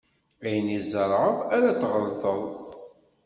Ayen 0.45 0.67
tzerɛd 0.83 1.35
ara 1.55 1.71
tɣellteḍ. 1.81 2.41